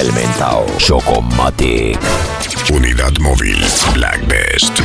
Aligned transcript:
el 0.00 0.12
mentao 0.12 0.64
Chocomatic. 0.78 1.98
Unidad 2.70 3.12
móvil 3.18 3.58
Black 3.94 4.24
Best. 4.28 4.78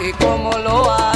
¿Y 0.00 0.12
cómo 0.12 0.56
lo 0.58 0.90
hago? 0.90 1.15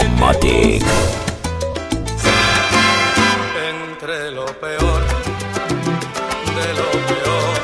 Dogmatic. 0.00 0.82
Entre 3.68 4.30
lo 4.30 4.46
peor 4.46 5.02
de 6.56 6.68
lo 6.80 6.90
peor, 7.08 7.54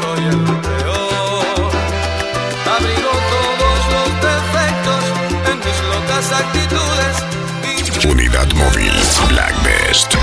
soy 0.00 0.22
el 0.24 0.42
peor. 0.66 1.70
Abrigo 2.74 3.12
todos 3.36 3.78
los 3.94 4.08
defectos 4.30 5.02
en 5.50 5.56
mis 5.58 5.78
locas 5.94 6.26
actitudes. 6.32 7.16
Unidad 8.10 8.48
móvil 8.54 8.92
Black 9.28 9.54
Best. 9.62 10.16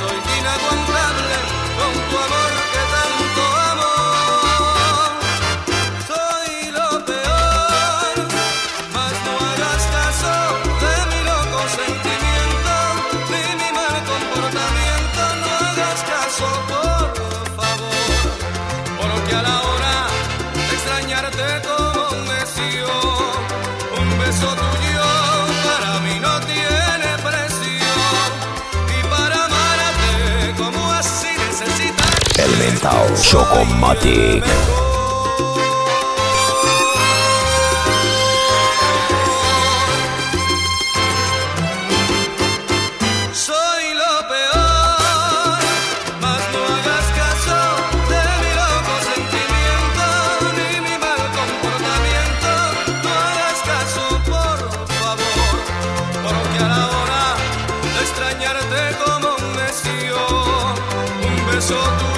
soy 0.00 0.16
inaguantable. 0.38 1.09
Yo 32.82 33.44
combati, 33.50 34.40
soy 43.32 43.84
lo 43.94 44.28
peor, 44.28 45.58
mas 46.22 46.40
no 46.52 46.60
hagas 46.72 47.06
caso 47.20 47.58
de 48.08 48.22
mi 48.40 48.50
loco 48.60 48.94
sentimiento 49.12 50.04
ni 50.56 50.80
mi 50.80 50.96
mal 50.98 51.22
comportamiento. 51.38 52.50
No 53.04 53.10
hagas 53.10 53.58
caso, 53.72 54.02
por 54.24 54.58
favor, 54.98 55.56
porque 56.24 56.58
a 56.64 56.68
la 56.68 56.82
hora 56.88 57.36
extrañarte 58.00 58.80
como 59.04 59.28
un 59.36 59.56
mesío, 59.56 60.20
un 61.28 61.46
beso 61.46 61.74
tuyo. 61.98 62.09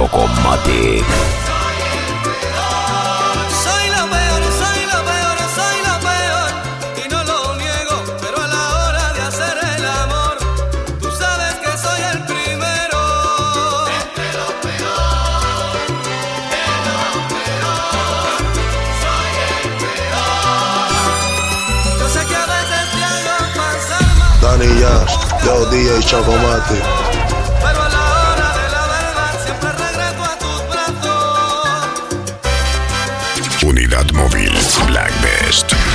Chapo 0.00 0.26
Mate. 0.42 1.04
Soy 3.62 3.84
el 3.84 4.08
peor, 4.08 4.08
soy 4.08 4.08
la 4.08 4.08
peor, 4.16 4.42
soy 4.58 4.80
la 4.92 5.00
peor, 5.04 5.38
soy 5.56 5.78
la 5.84 5.94
peor. 6.08 6.50
Y 6.96 7.06
no 7.10 7.20
lo 7.24 7.38
niego, 7.56 7.96
pero 8.22 8.36
a 8.42 8.46
la 8.46 8.62
hora 8.78 9.04
de 9.12 9.20
hacer 9.20 9.56
el 9.76 9.84
amor, 9.84 10.36
tú 11.02 11.10
sabes 11.10 11.54
que 11.56 11.70
soy 11.76 12.00
el 12.12 12.18
primero. 12.24 12.98
Soy 13.84 14.30
lo 14.38 14.48
peor, 14.64 15.04
soy 16.50 16.78
lo 16.88 17.00
peor, 17.28 17.84
soy 19.04 19.32
el 19.52 19.68
peor. 19.82 20.88
Yo 22.00 22.06
sé 22.08 22.20
que 22.26 22.36
a 22.36 22.46
veces 22.46 22.84
te 22.94 23.00
hago 23.04 23.36
pasar. 23.54 24.08
Dani 24.40 24.70
yash, 24.80 25.14
yo 25.44 25.54
y 25.76 26.02
Chapo 26.02 26.32
Mate. 26.38 27.09
Budapest. 35.50 35.89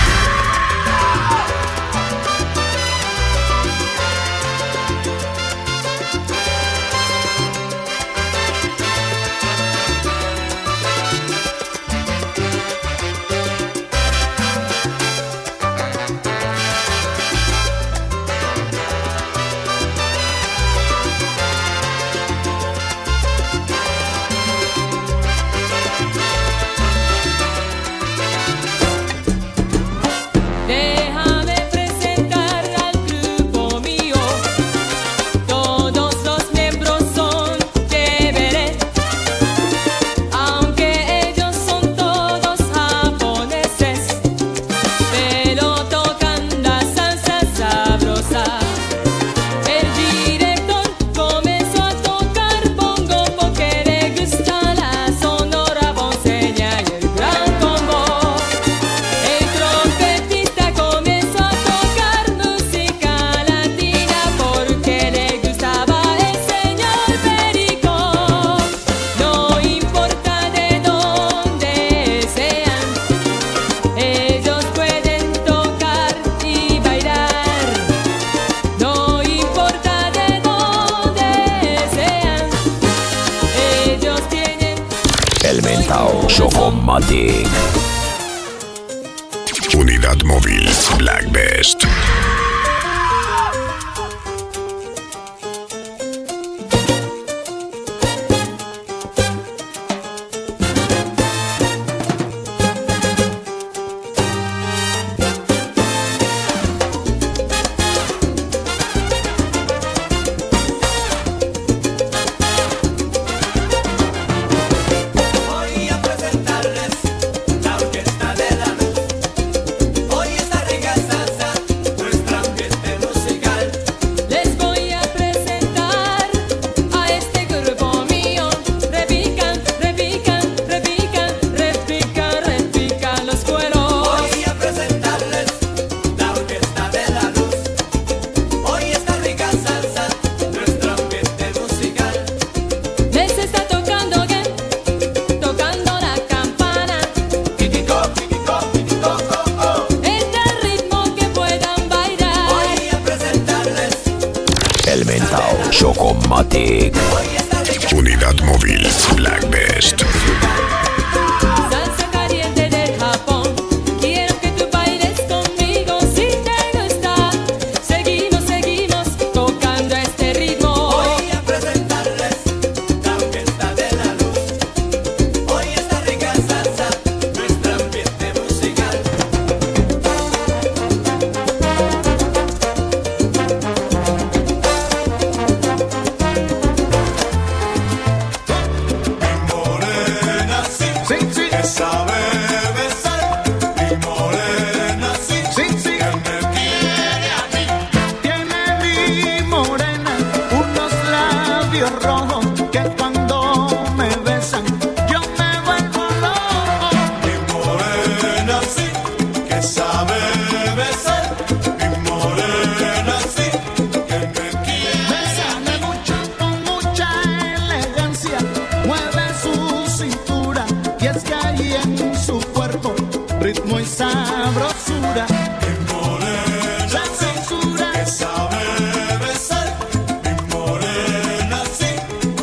qué 223.85 223.91
sabrosura. 223.91 225.25
Qué 225.59 225.93
morena, 225.93 226.87
la 226.93 227.05
censura. 227.05 227.91
Qué 227.93 228.05
sabe 228.05 229.17
besar. 229.19 229.77
Mi 230.23 230.55
morena, 230.55 231.61
sí, 231.77 231.91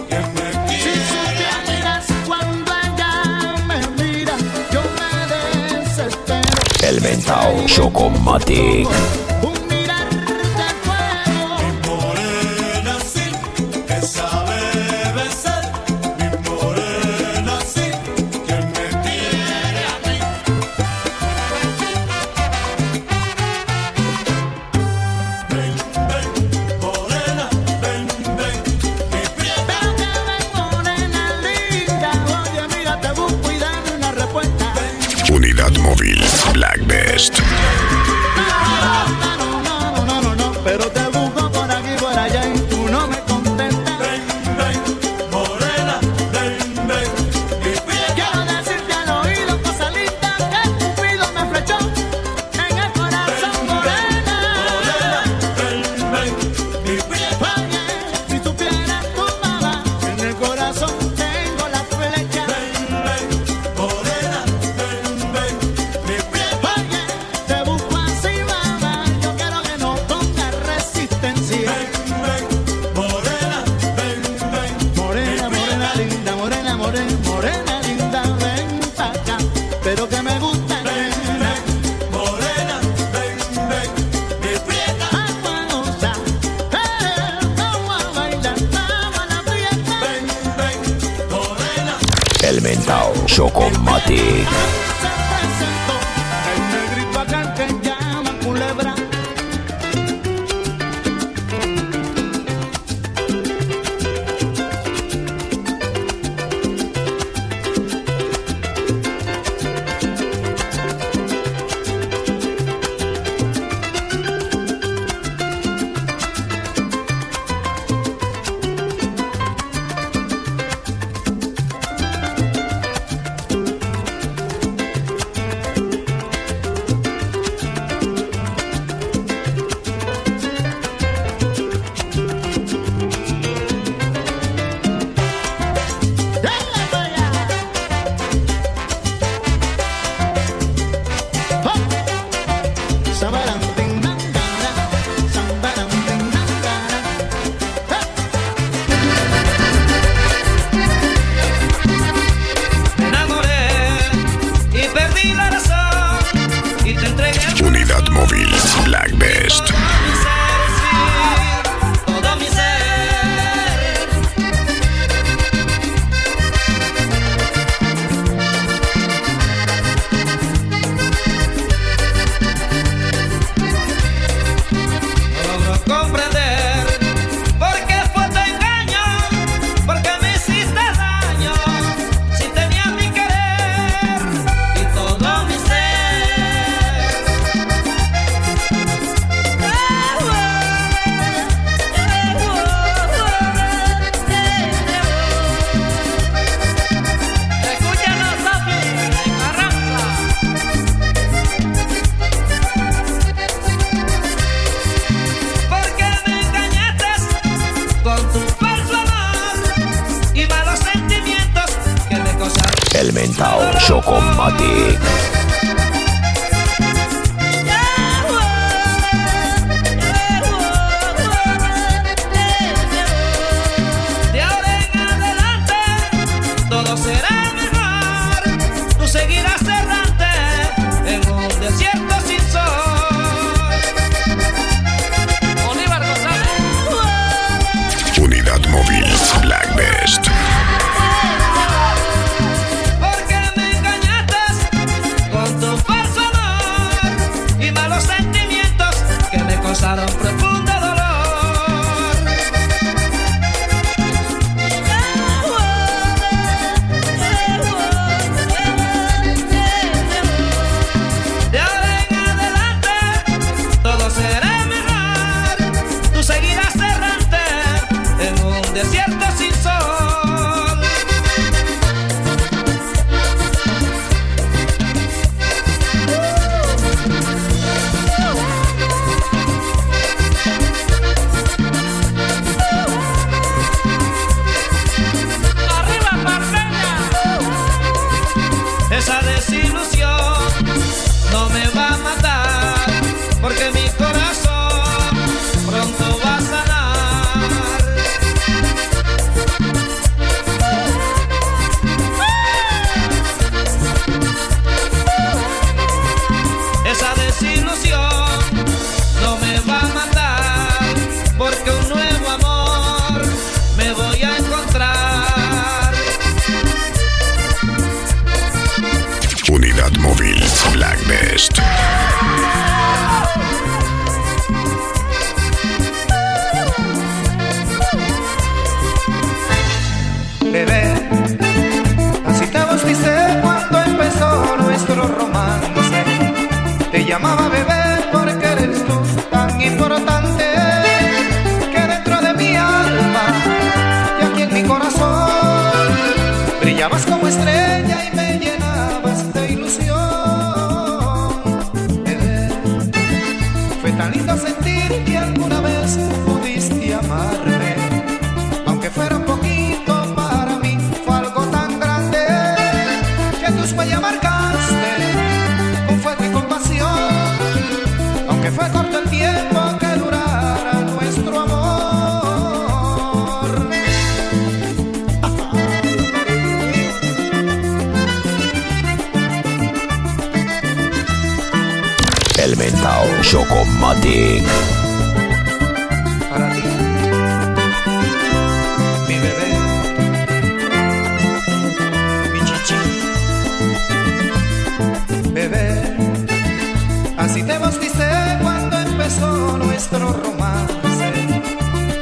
que 0.09 0.19
me 0.35 0.67
quiere. 0.67 0.83
Si 0.83 0.93
supieras 1.13 2.07
cuando 2.27 2.73
ella 2.85 3.13
me 3.67 3.79
mira, 4.03 4.37
yo 4.73 4.83
me 4.99 5.11
desespero. 5.75 6.59
El 6.89 7.01
mental 7.01 7.67
Chocomatic. 7.67 8.89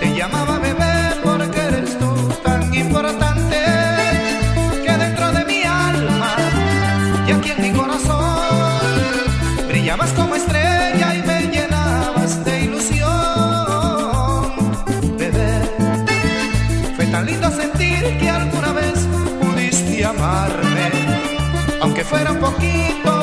Te 0.00 0.14
llamaba 0.14 0.58
bebé 0.58 1.20
porque 1.24 1.60
eres 1.60 1.98
tú 1.98 2.28
tan 2.44 2.72
importante 2.74 3.56
que 4.84 4.92
dentro 4.92 5.32
de 5.32 5.44
mi 5.44 5.62
alma 5.62 6.36
y 7.26 7.32
aquí 7.32 7.50
en 7.50 7.62
mi 7.62 7.72
corazón 7.72 8.80
brillabas 9.68 10.10
como 10.12 10.34
estrella 10.34 11.14
y 11.14 11.22
me 11.26 11.46
llenabas 11.48 12.44
de 12.44 12.60
ilusión. 12.64 13.08
Bebé, 15.18 15.62
fue 16.96 17.06
tan 17.06 17.24
lindo 17.26 17.50
sentir 17.50 18.18
que 18.18 18.28
alguna 18.28 18.72
vez 18.72 19.06
pudiste 19.40 20.04
amarme, 20.04 20.90
aunque 21.80 22.04
fuera 22.04 22.32
un 22.32 22.38
poquito. 22.38 23.19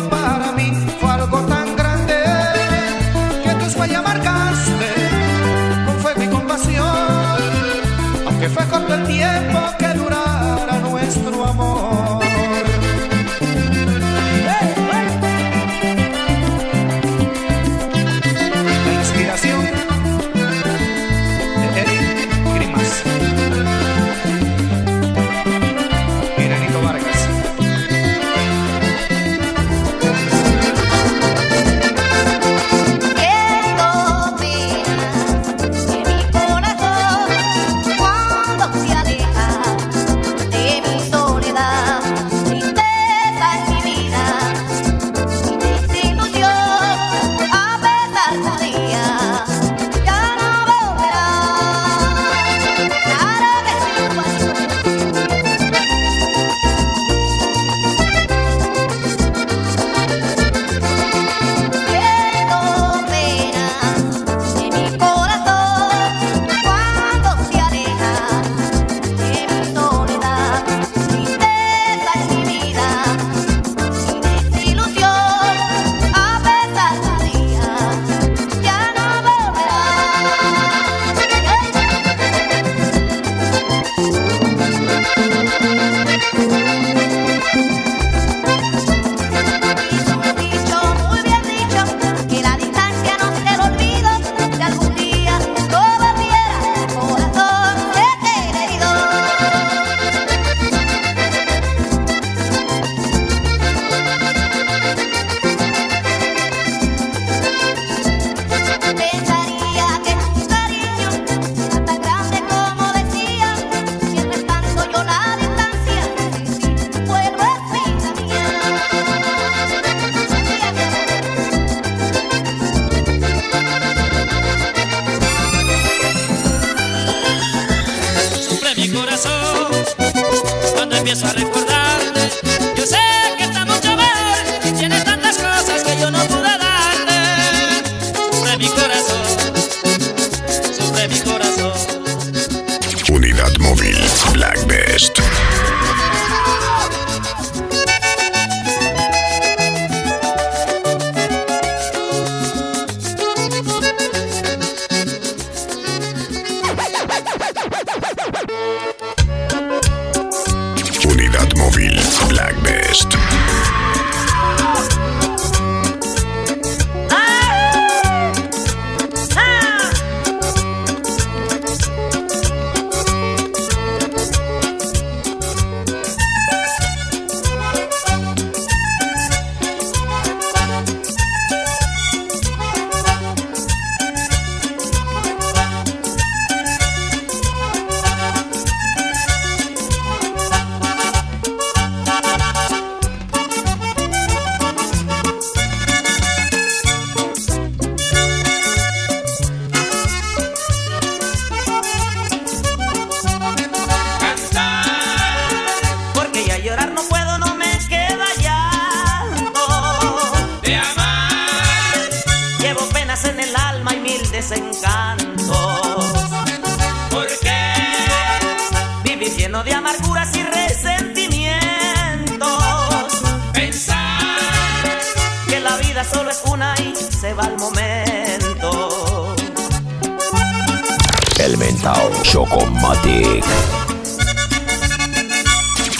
Mentao 231.87 232.11
Chocomatic. 232.23 233.45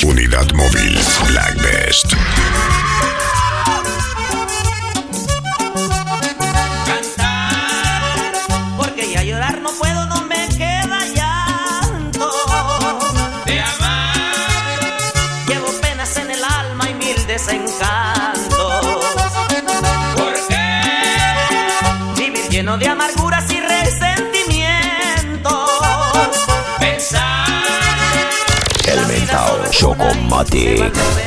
Unidad 0.04 0.52
móvil 0.52 1.00
Black 1.28 1.56
Best. 1.62 2.15
matic. 30.29 31.26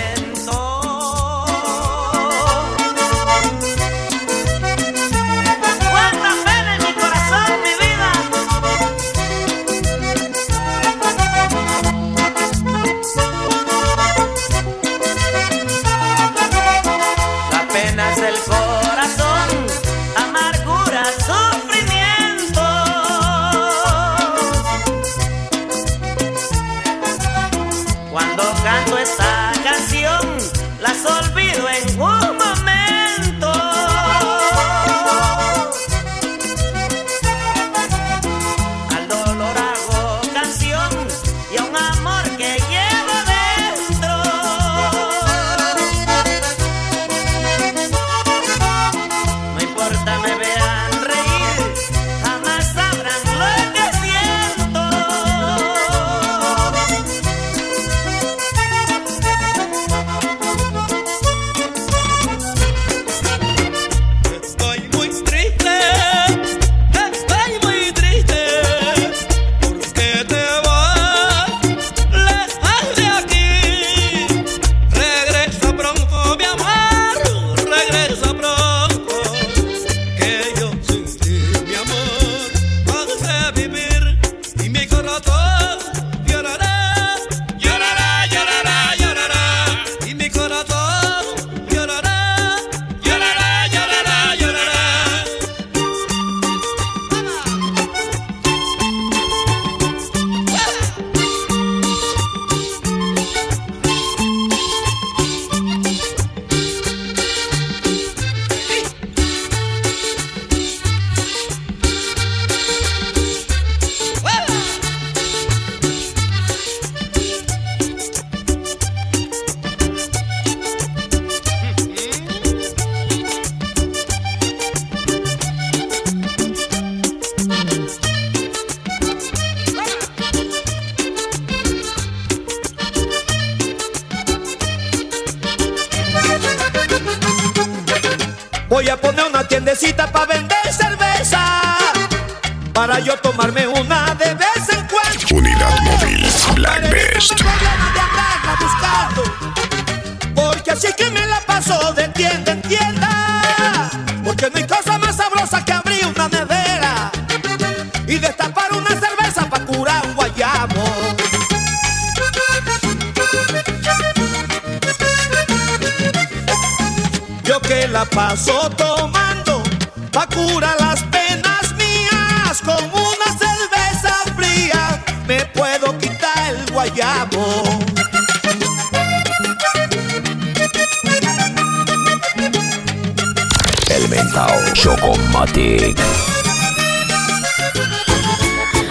Chocomatic. 184.80 186.00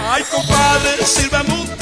Ay, 0.08 0.22
compadre, 0.30 1.04
sírvame 1.04 1.52
un 1.52 1.79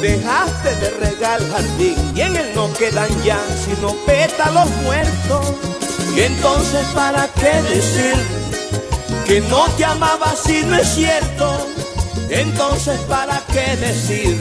Dejaste 0.00 0.74
de 0.76 0.90
regar 0.90 1.40
jardín 1.50 1.96
y 2.14 2.20
en 2.20 2.36
él 2.36 2.52
no 2.54 2.72
quedan 2.74 3.08
ya 3.24 3.38
sino 3.64 3.94
pétalos 4.06 4.68
muertos. 4.82 5.54
Y 6.14 6.20
entonces, 6.20 6.86
¿para 6.94 7.28
qué 7.28 7.62
decir 7.74 8.14
que 9.26 9.40
no 9.42 9.66
te 9.76 9.84
amaba 9.84 10.34
si 10.36 10.62
no 10.64 10.76
es 10.76 10.88
cierto? 10.88 11.66
Entonces, 12.30 12.98
¿para 13.08 13.40
qué 13.52 13.76
decir 13.76 14.38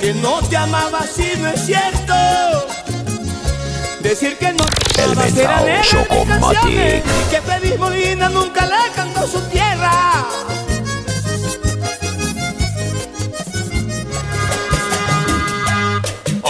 que 0.00 0.14
no 0.14 0.40
te 0.42 0.56
amaba 0.56 1.00
si 1.06 1.32
no 1.40 1.48
es 1.48 1.66
cierto? 1.66 2.14
Decir 4.02 4.36
que 4.38 4.52
no 4.52 4.64
te 4.94 5.02
El 5.02 5.10
amaba 5.12 5.26
eran 5.28 5.34
mentao 5.34 5.66
esas 5.68 5.88
Chocomatic. 5.88 6.60
canciones 6.60 7.04
y 7.04 7.30
que 7.30 7.40
Feliz 7.42 7.78
Molina 7.78 8.28
nunca 8.28 8.66
le 8.66 8.92
cantó 8.94 9.26
su 9.26 9.40
tierra. 9.48 10.24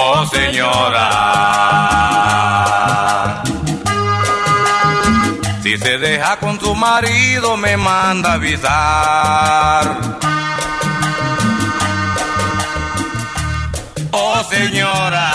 Oh 0.03 0.25
señora, 0.25 1.09
si 5.63 5.77
se 5.77 5.99
deja 5.99 6.39
con 6.39 6.59
su 6.59 6.75
marido 6.75 7.59
me 7.59 7.77
manda 7.77 8.33
avisar. 8.33 10.01
Oh 14.13 14.43
señora, 14.49 15.31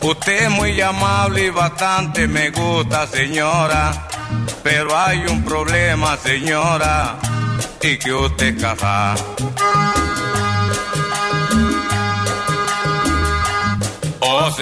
usted 0.00 0.42
es 0.42 0.50
muy 0.50 0.80
amable 0.80 1.44
y 1.44 1.50
bastante 1.50 2.26
me 2.26 2.50
gusta 2.50 3.06
señora, 3.06 4.08
pero 4.64 4.98
hay 4.98 5.24
un 5.26 5.44
problema 5.44 6.16
señora 6.16 7.14
y 7.80 7.96
que 7.96 8.12
usted 8.12 8.60
es. 8.60 9.14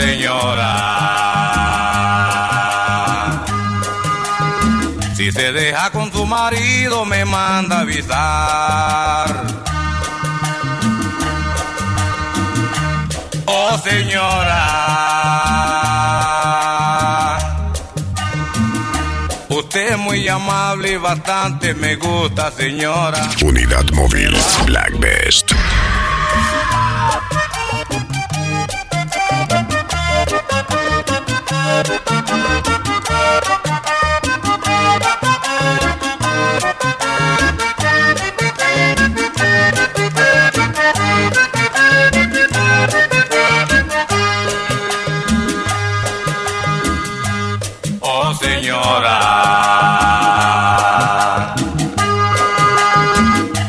Señora, 0.07 0.73
si 5.17 5.33
se 5.33 5.53
deja 5.53 5.91
con 5.91 6.13
su 6.13 6.25
marido 6.27 7.05
me 7.05 7.25
manda 7.25 7.81
avisar. 7.81 9.29
Oh 13.47 13.79
señora, 13.79 14.63
usted 19.49 19.93
es 19.93 19.99
muy 19.99 20.29
amable 20.29 20.93
y 20.93 20.97
bastante 20.97 21.75
me 21.75 21.97
gusta 21.97 22.53
señora. 22.53 23.29
Unidad 23.43 23.87
móvil 23.93 24.37
Black 24.67 24.97
Best. 25.01 25.53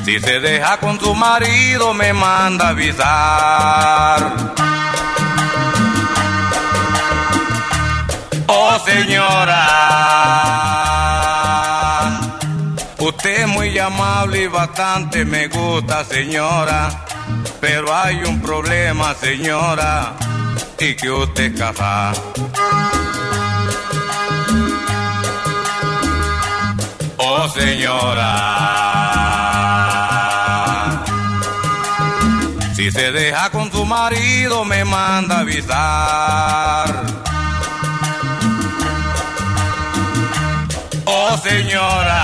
Si 0.07 0.21
se 0.21 0.39
deja 0.39 0.77
con 0.77 0.97
su 0.99 1.13
marido 1.13 1.93
me 1.93 2.13
manda 2.13 2.69
avisar. 2.69 4.76
Señora, 8.87 9.67
usted 12.99 13.41
es 13.41 13.47
muy 13.47 13.77
amable 13.77 14.43
y 14.43 14.47
bastante 14.47 15.25
me 15.25 15.47
gusta 15.47 16.05
señora, 16.05 17.05
pero 17.59 17.93
hay 17.93 18.23
un 18.23 18.41
problema 18.41 19.13
señora 19.15 20.13
y 20.79 20.95
que 20.95 21.11
usted 21.11 21.53
es 21.53 21.59
casada. 21.59 22.13
Oh 27.17 27.49
señora, 27.49 28.31
si 32.75 32.89
se 32.91 33.11
deja 33.11 33.49
con 33.49 33.69
su 33.71 33.83
marido 33.85 34.63
me 34.63 34.85
manda 34.85 35.39
avisar. 35.39 37.26
Oh 41.29 41.37
señora, 41.39 42.23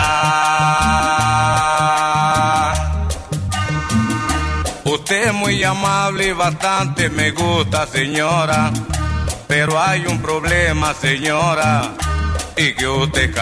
usted 4.86 5.28
es 5.28 5.34
muy 5.34 5.62
amable 5.62 6.28
y 6.28 6.32
bastante 6.32 7.10
me 7.10 7.32
gusta, 7.32 7.86
señora. 7.86 8.72
Pero 9.48 9.82
hay 9.82 10.06
un 10.08 10.22
problema, 10.22 10.94
señora, 10.94 11.92
y 12.56 12.74
que 12.76 12.88
usted 12.88 13.30
es 13.30 13.36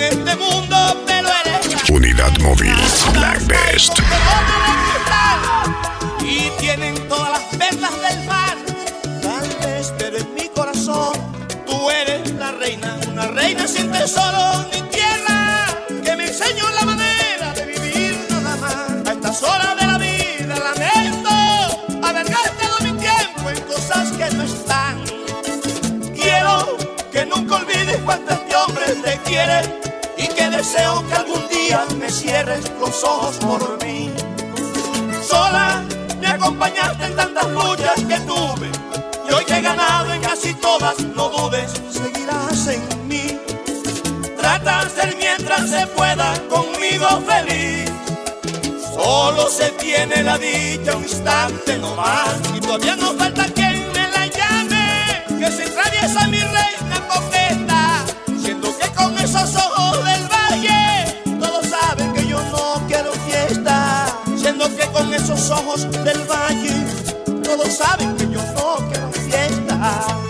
en 0.00 0.18
este 0.18 0.36
mundo, 0.36 0.76
pero 1.06 1.28
eres 1.44 1.90
Unidad 1.90 2.36
móvil 2.38 2.74
Black 3.14 3.44
Best. 3.46 3.92
y 6.22 6.50
tienen 6.60 6.94
todas 7.08 7.32
las 7.32 7.56
perlas 7.56 7.92
del 8.02 8.24
mar. 8.26 8.56
Tal 9.22 9.48
vez, 9.62 9.92
pero 9.98 10.18
en 10.18 10.34
mi 10.34 10.48
corazón 10.50 11.12
tú 11.66 11.90
eres 11.90 12.32
la 12.34 12.52
reina, 12.52 12.96
una 13.10 13.26
reina 13.28 13.66
sin 13.66 13.90
tesoro 13.90 14.66
ni 14.72 14.87
ojos 33.04 33.36
por 33.36 33.84
mí. 33.84 34.10
Sola 35.26 35.84
me 36.20 36.26
acompañaste 36.26 37.06
en 37.06 37.16
tantas 37.16 37.46
luchas 37.50 37.96
que 38.08 38.20
tuve 38.20 38.70
y 39.28 39.32
hoy 39.32 39.44
que 39.44 39.58
he 39.58 39.62
ganado 39.62 40.12
en 40.12 40.22
casi 40.22 40.54
todas, 40.54 40.98
no 41.00 41.28
dudes, 41.28 41.72
seguirás 41.90 42.66
en 42.68 43.08
mí. 43.08 43.38
Trata 44.36 44.84
de 44.84 44.90
ser 44.90 45.16
mientras 45.16 45.70
se 45.70 45.86
pueda 45.88 46.34
conmigo 46.48 47.08
feliz. 47.26 47.90
Solo 48.94 49.48
se 49.48 49.70
tiene 49.72 50.22
la 50.22 50.38
dicha 50.38 50.96
un 50.96 51.02
instante 51.02 51.78
nomás 51.78 52.40
y 52.56 52.60
todavía 52.60 52.96
no 52.96 53.12
falta 53.14 53.44
quien 53.54 53.92
me 53.92 54.08
la 54.10 54.26
llame, 54.26 55.24
que 55.38 55.52
se 55.52 55.64
atraviesa 55.64 56.26
mi 56.26 56.40
reina 56.40 57.06
coqueta, 57.08 58.04
siento 58.40 58.76
que 58.76 58.88
con 58.94 59.16
esos 59.18 59.54
ojos 59.54 59.67
esos 65.30 65.50
ojos 65.50 65.82
del 65.90 66.24
valle 66.24 66.86
todos 67.42 67.76
saben 67.76 68.16
que 68.16 68.30
yo 68.30 68.40
no 68.54 68.88
quiero 68.90 69.12
fiesta. 69.12 70.27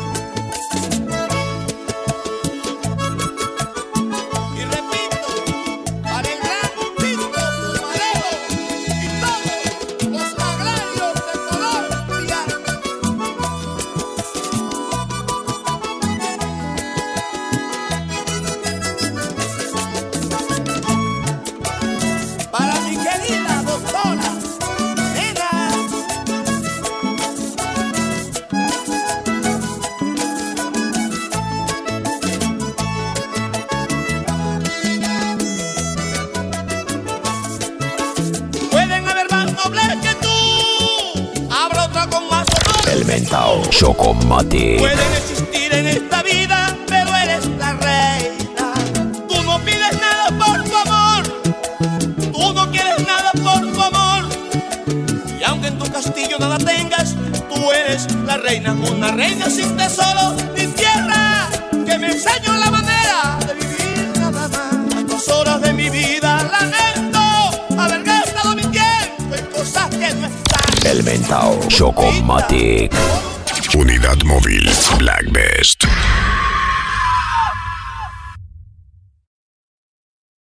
Mentao 43.79 43.95
Chocomatic. 43.95 44.79
Pueden 44.79 45.13
existir 45.17 45.73
en 45.73 45.87
esta 45.87 46.23
vida, 46.23 46.77
pero 46.87 47.15
eres 47.17 47.47
la 47.59 47.73
reina. 47.75 48.73
Tú 49.29 49.43
no 49.45 49.59
pides 49.61 49.93
nada 50.01 50.29
por 50.39 50.65
tu 50.65 50.77
amor, 50.77 51.23
tú 52.33 52.53
no 52.55 52.71
quieres 52.71 53.07
nada 53.07 53.31
por 53.33 53.61
tu 53.73 53.81
amor. 53.81 54.29
Y 55.39 55.45
aunque 55.45 55.69
en 55.69 55.79
tu 55.79 55.91
castillo 55.91 56.39
nada 56.39 56.59
tengas, 56.59 57.15
tú 57.49 57.73
eres 57.73 58.07
la 58.27 58.37
reina, 58.39 58.73
una 58.73 59.13
reina 59.13 59.49
sin 59.49 59.77
tesoro 59.77 60.35
ni 60.57 60.67
tierra, 60.69 61.49
que 61.71 61.99
me 61.99 62.09
enseñó 62.09 62.55
la 62.55 62.71
manera 62.71 63.39
de 63.47 63.55
vivir 63.55 64.13
nada 64.19 64.49
más. 64.49 64.97
A 64.97 65.01
estas 65.01 65.29
horas 65.29 65.61
de 65.63 65.73
mi 65.73 65.89
vida 65.89 66.43
lamento 66.51 67.21
haber 67.79 68.03
gastado 68.03 68.55
mi 68.57 68.63
tiempo 68.63 69.35
en 69.37 69.47
cosas 69.47 69.89
que 69.91 70.15
no 70.15 70.27
están. 70.27 70.87
El 70.87 71.03
mentao 71.05 71.59
Chocomatic. 71.69 72.93
Unidad 73.79 74.25
móvil 74.25 74.67
Black 74.99 75.31
Best. 75.31 75.78